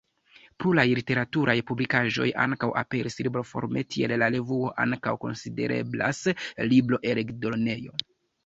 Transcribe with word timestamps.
Pluraj 0.61 0.85
literaturaj 0.99 1.53
publikaĵoj 1.71 2.27
ankaŭ 2.45 2.69
aperis 2.81 3.19
libroforme, 3.27 3.83
tiel 3.97 4.15
ke 4.15 4.19
la 4.23 4.31
revuo 4.37 4.73
ankaŭ 4.87 5.17
konsidereblas 5.27 6.23
libroeldonejo. 6.73 7.99